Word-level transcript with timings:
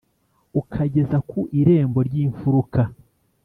Ukageza 0.61 1.17
ku 1.29 1.39
irembo 1.59 1.99
ry’Imfuruka 2.07 2.81